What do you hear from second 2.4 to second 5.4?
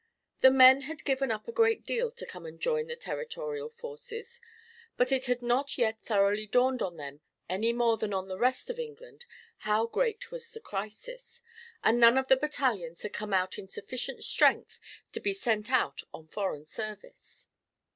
and join the Territorial Forces, but it